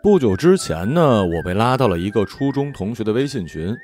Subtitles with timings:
[0.00, 3.76] 不久之前呢，我被拉到了一个初中同学的微信群，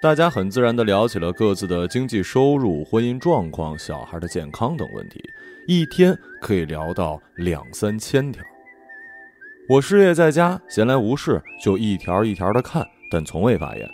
[0.00, 5.20] 大家很自然地聊起了各自的经济收入、婚姻状况、小孩的健康等问题，
[5.66, 8.40] 一天可以聊到两三千条。
[9.68, 13.88] 我失业在家，闲来无事就一条一条的看，但从未发言。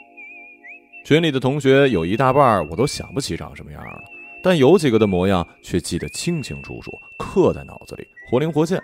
[1.06, 3.98] 群里的同学有一大半我都想不起长什么样了，
[4.42, 8.82] 但有几个的模样却记得清清楚楚，刻在脑子里，活灵活现，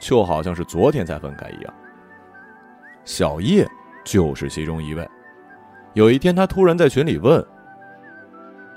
[0.00, 1.72] 就好像是昨天才分开一样。
[3.04, 3.66] 小叶
[4.04, 5.08] 就是其中一位。
[5.94, 7.44] 有一天，他突然在群里问：“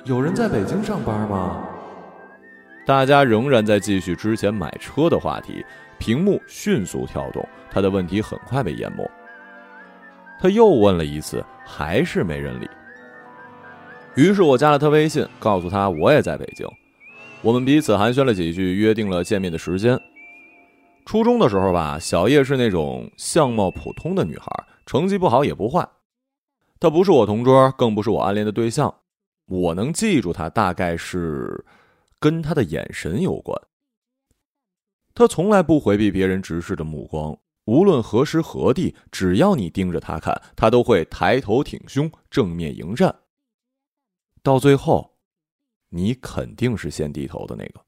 [0.04, 1.66] 有人在北京上班吗？”
[2.86, 5.66] 大家仍然在继续之前买车的话题。
[5.98, 9.10] 屏幕迅速跳动，他的问题很快被淹没。
[10.42, 12.70] 他又问了一次，还是没人理。
[14.16, 16.68] 于是我加了他微信，告诉他我也在北京。
[17.42, 19.98] 我们彼此寒暄了几句，约定了见面的时间。
[21.06, 24.48] 初中的时候吧，小叶是那种相貌普通的女孩，
[24.86, 25.88] 成绩不好也不坏。
[26.80, 28.94] 她不是我同桌，更不是我暗恋的对象。
[29.46, 31.64] 我能记住她，大概是
[32.20, 33.60] 跟她的眼神有关。
[35.14, 43.16] 他从来不回避别人直视的目光，无论何时何地，只要你盯着他看，他都会抬头挺胸，正面迎战。
[44.44, 45.18] 到最后，
[45.88, 47.85] 你肯定是先低头的那个。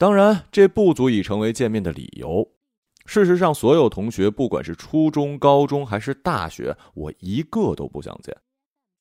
[0.00, 2.48] 当然，这不足以成为见面的理由。
[3.04, 8.34] 事实上，所有同学，不管是初中、高中还是大学，我一个都不想见。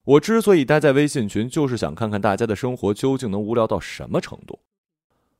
[0.03, 4.59] 我之所以待在微信群，就是想看看大家的生活究竟能无聊到什么程度。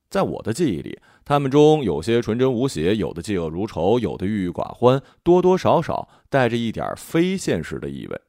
[0.09, 8.21] 在我的记忆里，他们中有些纯真无邪，有的嫉恶如仇，有的郁郁寡欢，多多少少带着一点非现实的意味。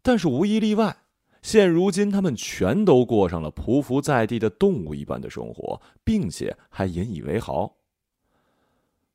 [0.00, 0.96] 但是无一例外，
[1.46, 7.76] 现如今他们全都过上了匍匐在地的动物一般的生活，并且还引以为豪。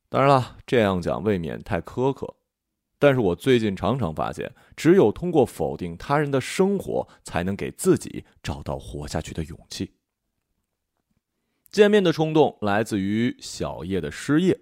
[0.08, 2.34] 当然了，这样讲未免太苛刻，
[2.98, 9.92] 但是我最近常常发现，只有通过否定他人的生活，才能给自己找到活下去的勇气。
[11.70, 14.58] 见面的冲动来自于小叶的失业，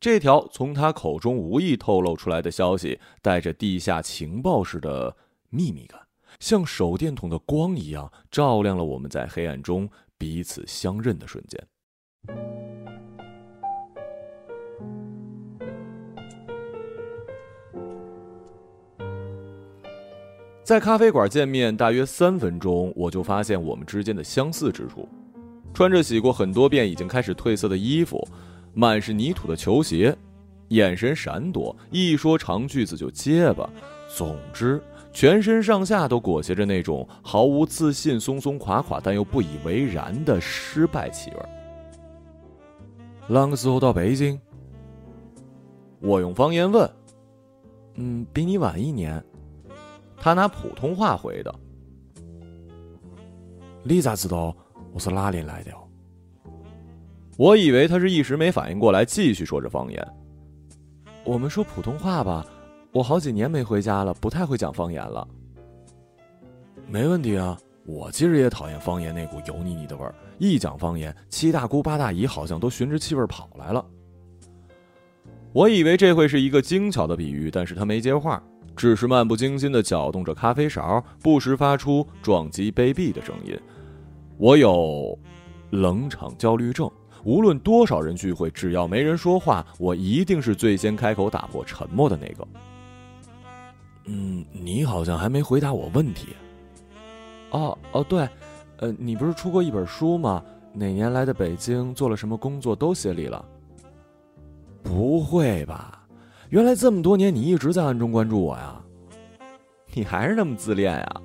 [0.00, 5.16] 这条从他口中无意透露出来的消息，带着地下情报式的
[5.48, 6.07] 秘密感，
[6.40, 11.60] 像手电筒的光一样，照亮了我们在黑暗中彼此相认的瞬间。
[20.62, 25.08] 在咖啡馆见面大约三分钟，我就发现我们之间的相似之处。
[25.72, 28.26] 穿着洗过很多遍、已经开始褪色的衣服，
[28.74, 30.14] 满是泥土的球鞋，
[30.68, 33.68] 眼神闪躲，一说长句子就结巴。
[34.14, 34.82] 总之，
[35.18, 41.36] 全身上下都裹挟着那种毫无自信、松松垮垮但又不以为然的失败气味。
[43.28, 44.38] 啷个时候到北京？
[45.98, 46.88] 我用方言问。
[47.94, 49.20] 嗯，比你晚一年。
[50.16, 51.52] 他拿普通话回的。
[53.82, 54.54] 你咋知道？
[54.92, 55.72] 我是哪里来的？
[57.36, 60.08] 我以为他是一时没反应过来，继续说着方言。
[61.24, 62.46] 我们说普通话吧，
[62.92, 65.26] 我好几年没回家了，不太会讲方言了。
[66.86, 70.14] 没问题啊，我其实也讨厌方言那股油腻腻的味儿。
[70.38, 73.84] 一讲方言，七大姑八大姨好像都循着气味跑来了。
[75.52, 78.42] 我以为这会是一个精巧的比喻，但是他没接话，
[78.74, 83.58] 只是漫不经心的搅动着咖啡勺，不时发出撞击杯壁的声音。
[84.38, 85.18] 我有
[85.70, 86.90] 冷场焦虑症，
[87.24, 92.46] 无论多少人聚会，只要没人说话，我一定是最先开口打破沉默的那个。
[94.10, 96.28] 嗯，你好像还没回答我问题。
[97.50, 98.26] 哦哦，对，
[98.78, 100.42] 呃，你不是出过一本书吗？
[100.72, 103.44] 哪年来的北京，做了什么工作都写里了。
[104.82, 106.06] 不会吧？
[106.48, 108.80] 原来这么多年你一直在暗中关注我呀？
[109.92, 111.20] 你还是那么自恋呀？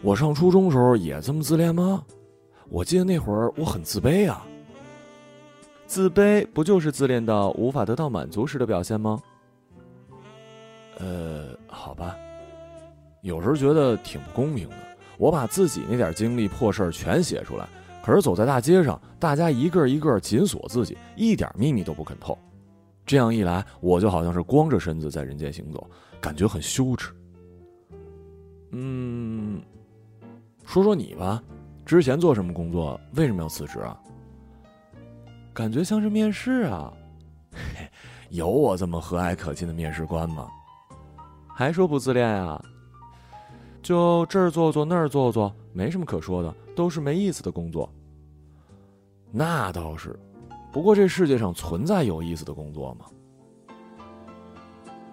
[0.00, 2.04] 我上初中时候也这么自恋吗？
[2.68, 4.46] 我记得那会儿我很自卑啊。
[5.86, 9.20] 自卑不就是自恋到无法得到满足时的表现吗？
[10.98, 12.16] 呃，好吧，
[13.22, 14.76] 有时候觉得挺不公平的。
[15.18, 17.66] 我把自己那点经历破事儿全写出来，
[18.04, 22.36] 可是走在大街上，大家一个一个紧锁自己，一点秘密都不肯透。
[23.06, 25.88] 这样一来，我就好像是光着身子在人间行走，
[26.20, 27.12] 感觉很羞耻。
[28.72, 29.62] 嗯。
[30.64, 31.42] 说说你吧，
[31.84, 32.98] 之前做什么工作？
[33.14, 34.00] 为什么要辞职啊？
[35.52, 36.92] 感觉像是面试啊，
[37.52, 37.88] 嘿
[38.30, 40.48] 有我这么和蔼可亲的面试官吗？
[41.54, 42.62] 还说不自恋啊？
[43.80, 47.88] 就这儿坐坐那儿坐坐，没什么可说的，都是没意思的工作。
[49.30, 50.18] 那倒是，
[50.72, 53.06] 不过这世界上存在有意思的工作吗？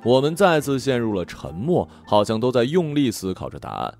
[0.03, 3.93] 我们再次陷入了沉默，好像都在用力思考着答案。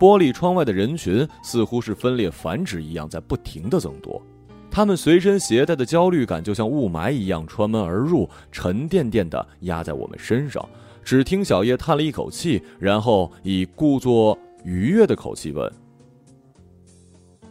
[0.00, 4.20] 玻璃窗外的人群似乎是分裂繁殖一样，在不停的增多。
[4.68, 10.66] 他们随身携带的焦虑感就像雾霾一样穿门而入，沉甸甸的压在我们身上。
[11.04, 15.70] 只听小叶叹了一口气，然后以故作愉悦的口气问：“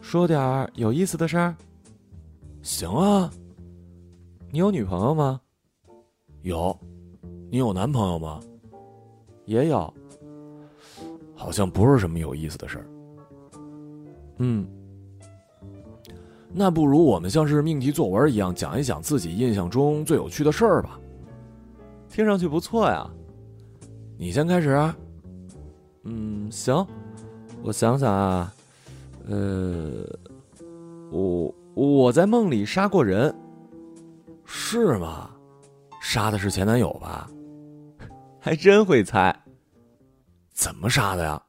[0.00, 1.54] 说点有意思的事儿。
[2.62, 3.30] ”“行啊。
[4.50, 5.40] ”“你有女朋友吗
[6.42, 6.76] ？”“有。
[7.50, 8.40] ”“你有男朋友吗
[9.44, 9.92] ？”“也有。”
[11.36, 12.86] 好像不是什么有意思的事儿。
[14.38, 14.66] 嗯，
[16.52, 20.98] 那不如我们像是命题作文一样讲一讲自己印象中最有趣的事儿吧。
[22.08, 23.10] 听上去不错呀。
[24.22, 24.96] 你先开始啊。
[26.04, 26.86] 嗯，行。
[27.60, 28.54] 我想想啊，
[29.26, 30.06] 呃，
[31.10, 33.34] 我我在梦里杀过人。
[34.46, 35.28] 是吗？
[36.00, 37.28] 杀的是前男友吧？
[38.38, 39.36] 还真会猜。
[40.54, 41.42] 怎么杀的呀？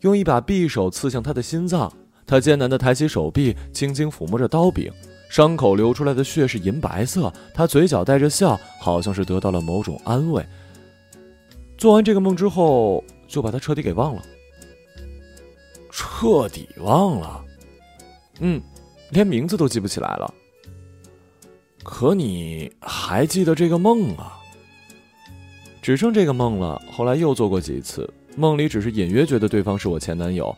[0.00, 1.92] 用一把匕首刺向他的心脏，
[2.26, 4.92] 他艰难的抬起手臂，轻轻抚摸着刀柄，
[5.30, 7.32] 伤口流出来的血是银白色。
[7.54, 10.44] 他嘴角带着笑，好像是得到了某种安慰。
[11.80, 14.22] 做完这个梦之后，就把他彻底给忘了。
[15.90, 17.42] 彻底忘了？
[18.40, 18.60] 嗯，
[19.12, 20.34] 连名字都记不起来了。
[21.82, 24.38] 可你还记得这个梦啊？
[25.80, 26.78] 只剩这个梦了。
[26.92, 28.06] 后来又做过几次，
[28.36, 30.54] 梦里只是隐约觉得对方是我前男友，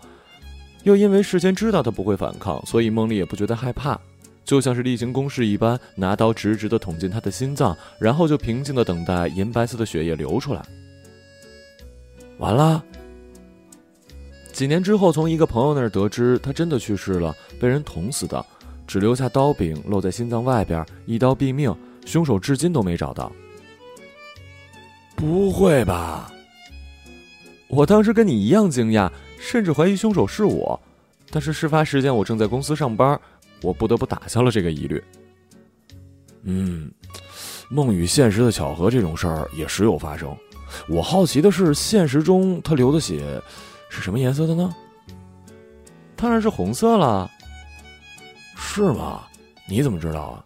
[0.82, 3.96] 又因为事先知道他不会反抗，所以梦里也不觉得害怕，
[4.44, 10.60] 就像是例行公事一般，拿刀直直的捅进他的心脏，然后就平静的等待银白色的血液流出来。
[12.42, 12.84] 完了。
[14.52, 18.44] 几年之后，从一个朋友那儿得知，他真的去世了，被人捅死的，
[18.84, 21.72] 只留下刀柄露在心脏外边，一刀毙命，
[22.04, 23.30] 凶手至今都没找到。
[25.14, 26.32] 不会吧！
[27.68, 29.08] 我当时跟你一样惊讶，
[29.38, 30.78] 甚至怀疑凶手是我。
[31.30, 33.18] 但是事发时间我正在公司上班，
[33.62, 35.02] 我不得不打消了这个疑虑。
[36.42, 36.90] 嗯，
[37.70, 40.36] 梦与现实的巧合这种事儿也时有发生。
[40.88, 43.40] 我好奇的是，现实中他流的血
[43.88, 44.74] 是什么颜色的呢？
[46.16, 47.30] 当然是红色了。
[48.56, 49.22] 是吗？
[49.69, 50.44] 你怎么知道啊？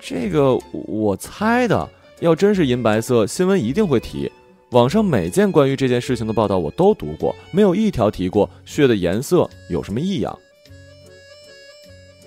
[0.00, 1.88] 这个我猜的。
[2.20, 4.30] 要真是银白色，新闻一定会提。
[4.72, 10.38] 网上每件关于这件事情的报道我都读过，没有一条提过血的颜色有什么异样。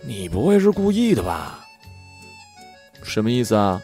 [0.02, 1.64] 你不会是故意的吧？
[3.04, 3.80] 什么意思啊？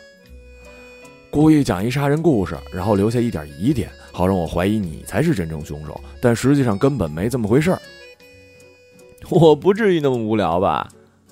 [1.39, 7.81] 故意讲一杀人故事，然后留下一点疑点，好让我怀疑你才是真正凶手，但实际上根本没这么回事儿。
[9.31, 10.85] 我不至于那么无聊吧？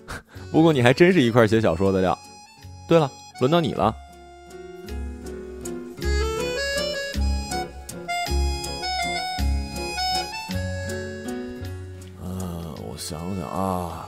[0.50, 2.18] 不过你还真是一块写小说的料。
[2.88, 3.12] 对了，
[3.42, 3.94] 轮到你了。
[12.24, 14.08] 我想想啊，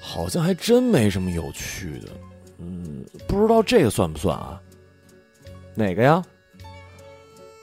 [0.00, 2.08] 好像还真没什么有趣的。
[2.56, 4.58] 嗯，不知道这个算不算啊？
[5.74, 6.22] 哪个呀？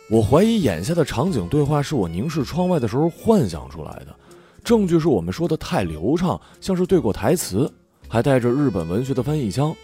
[0.10, 4.16] 我怀疑眼下的场景对话是我凝视窗外的时候幻想出来的，
[4.64, 7.72] 证据是我们说的太流畅，像是对过台词，
[8.08, 9.76] 还带着日本文学的翻译腔，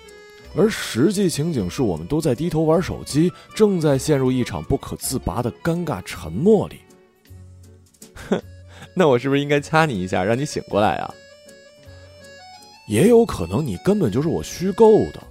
[0.55, 6.77] 而实际情景是我们都在低头玩手机，正在陷入一场不可自拔的尴尬沉默里。
[8.13, 8.41] 哼。
[8.95, 11.13] 那我是不是应该掐你一下，让你醒过来啊？
[12.88, 15.24] 也有可能你根本就是我虚构的，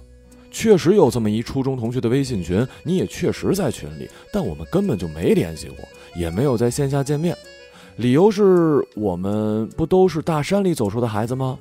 [0.53, 5.79] 确实有这么一初中同学的微信群，你也确实在群里，但我们根本就没联系过，
[6.15, 7.35] 也没有在线下见面。
[7.97, 11.57] 理由是我们不都是大山里走出的孩子吗？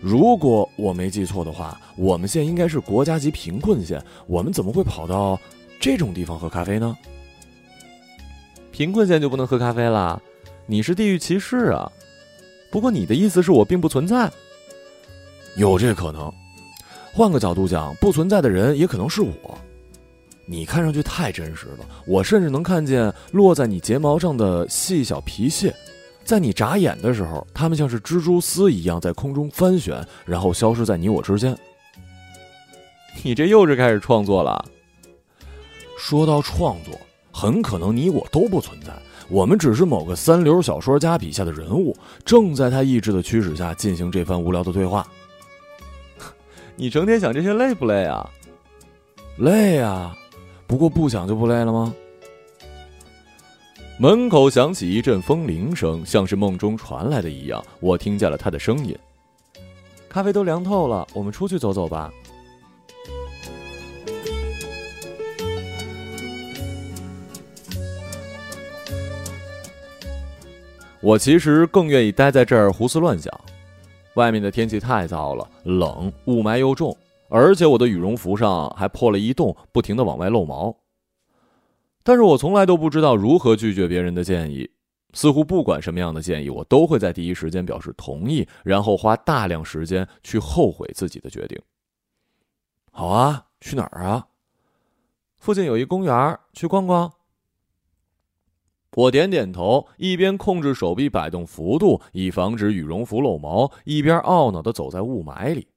[0.00, 5.40] 如果我没记错的话，我们县应该是国家级贫困县，我们怎么会跑到
[5.80, 6.94] 这种地方喝咖啡呢？
[8.70, 10.20] 贫困县就不能喝咖啡了？
[10.66, 11.90] 你是地域歧视啊！
[12.70, 14.30] 不过你的意思是我并不存在，
[15.56, 16.32] 有这可能。
[17.16, 19.56] 换个角度讲，不存在的人也可能是我。
[20.46, 25.72] 你看上去太真实了，我甚至能看见落在你睫毛上的细小皮屑，
[26.24, 31.56] 在你眨眼的时候，它们像是蜘蛛丝一样在空中翻旋，然后消失在你我之间。
[33.22, 34.64] 你这又是开始创作了。
[35.96, 36.92] 说到创作，
[37.30, 38.92] 很可能你我都不存在。
[39.28, 45.06] 我们只是某个三流小说家笔下的人物，正在他意志的驱使下进行这番无聊的对话。
[46.76, 48.28] 你成天想这些累不累啊？
[49.38, 50.16] 累啊，
[50.66, 51.94] 不过不想就不累了吗？
[53.96, 57.64] 门口响起一阵风铃声，像是梦中传来的一样。
[57.78, 58.98] 我听见了他的声音
[60.10, 62.12] ：“咖啡都凉透了，我们出去走走吧。
[71.00, 73.32] 我其实更愿意待在这儿胡思乱想。
[74.14, 76.96] 外面的天气太糟了，冷，雾霾又重，
[77.28, 80.76] 而且我的羽绒服上还破了一洞，不停的往外漏毛。
[82.02, 84.70] 但是我从来都不知道如何拒绝别人的建议，
[85.14, 91.60] 似乎不管什么样的建议，我都会在第一时间表示同意，然后花大量时间去后悔自己的决定。
[92.92, 94.26] 好啊，去哪儿啊？
[95.38, 97.12] 附近有一公园，去逛逛。
[98.94, 105.68] 我点点头，一边控制手臂摆动幅度，以防止羽绒服漏毛，一边懊恼的走在雾霾里。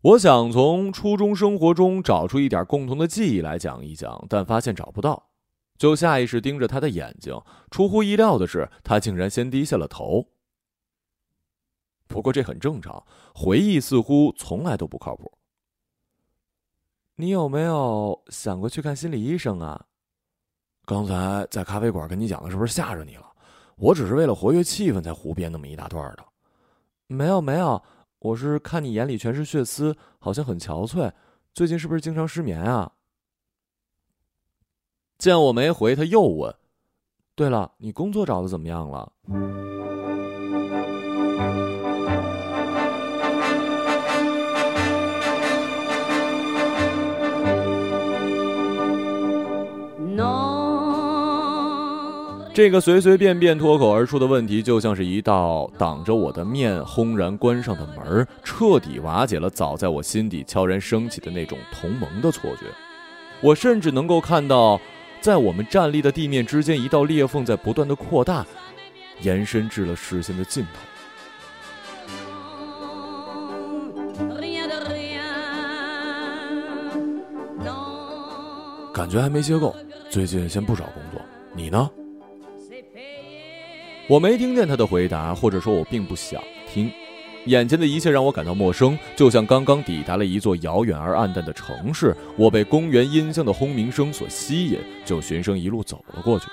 [0.00, 5.30] 我想从初中生活中找出一点共同的记忆来讲一讲，但发现找不到，
[5.78, 7.38] 就下意识盯着他的眼睛。
[7.70, 10.26] 出乎意料的是，他竟然先低下了头。
[12.06, 15.32] 不过这很正常，回忆似乎从来都不靠谱。
[17.16, 19.86] 你有没有想过去看心理医生啊？
[20.84, 23.26] 刚才在咖啡馆跟你讲的是不是吓着你了？
[23.76, 26.24] 我只是为了活跃气氛才胡编那么一大段的。
[27.06, 27.82] 没有没有，
[28.18, 31.10] 我是看你眼里全是血丝，好像很憔悴。
[31.52, 32.92] 最近是不是经常失眠啊？
[35.18, 36.54] 见我没回，他又问
[37.34, 39.12] ：“对了，你工作找的怎么样了？”
[52.54, 62.66] 这个随随便便脱口而出的问题，就像是一道挡着我的面轰然关上的门，彻底瓦解了早在我心底悄然升起的那种同盟的错觉。
[63.40, 64.80] 我甚至能够看到，
[65.20, 68.46] 在我们站立的地面之间，一道裂缝在不断的扩大，
[69.20, 70.80] 延伸至了视线的尽头。
[78.92, 79.74] 感觉还没歇够，
[80.08, 81.20] 最近先不找工作，
[81.52, 81.90] 你呢？
[84.06, 86.90] 我没听见他的回答，或者说，我并不想听。
[87.46, 92.14] 眼前的一切让我感到陌生，就像刚刚抵达了一座遥远而暗淡的城市。
[92.36, 96.46] 我被公园音箱的轰鸣声所吸引，就循声一路走了过去。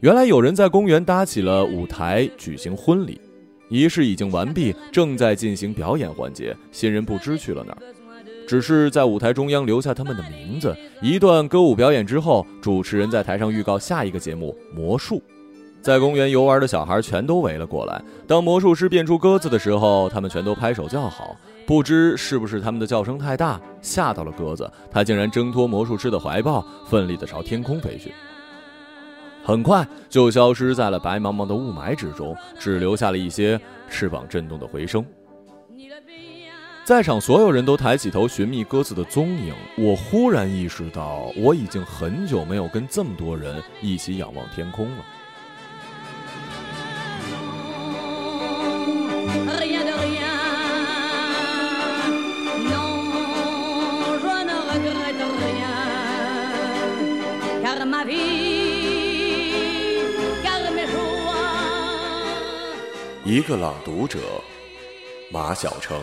[0.00, 3.20] 原来有人在公园搭起了舞台，举行婚礼，
[3.68, 6.56] 仪式已经完毕，正在进行表演环节。
[6.72, 7.82] 新人不知去了哪儿，
[8.48, 10.76] 只是在舞台中央留下他们的名字。
[11.00, 15.22] 一段歌舞表演之后，主持人在台上预告下一个节目——魔术。
[15.86, 18.02] 在公园游玩的小孩全都围了过来。
[18.26, 21.36] 当魔术师变出鸽子的时候，他们全都拍手叫好。
[21.64, 28.12] 不知是不是他们的叫声太大，吓到了鸽子，它竟然挣脱魔术师的怀抱，奋力地朝天空飞去。
[29.44, 35.06] 很快就消失在了白茫茫的雾霾之中，只留下了一些翅膀震动的回声。
[36.84, 39.54] 在场所有人都抬起头寻觅鸽子的踪影。
[39.78, 45.04] 我忽然意识到，我已经很久没有跟这么多人一起仰望天空了。
[63.24, 64.20] 一个朗读者，
[65.32, 66.00] 马晓成。